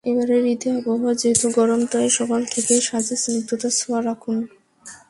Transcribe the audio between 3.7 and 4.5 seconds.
ছোঁয়া রাখুন।